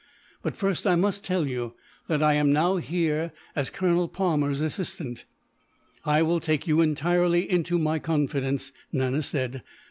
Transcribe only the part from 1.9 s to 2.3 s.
that